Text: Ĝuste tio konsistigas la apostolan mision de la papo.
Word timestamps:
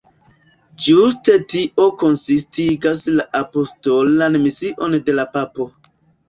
Ĝuste 0.85 1.35
tio 1.53 1.85
konsistigas 2.03 3.03
la 3.19 3.27
apostolan 3.41 4.39
mision 4.47 4.99
de 5.11 5.17
la 5.21 5.29
papo. 5.37 5.71